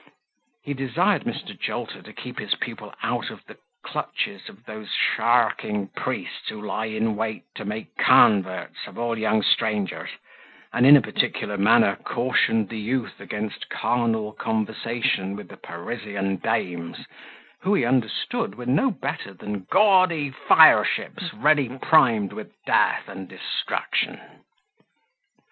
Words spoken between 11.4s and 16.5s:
manner cautioned the youth against carnal conversation with the Parisian